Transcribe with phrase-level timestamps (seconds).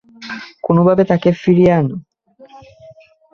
[0.63, 1.87] কোনভাবে তাকে ফিরিয়ে আন!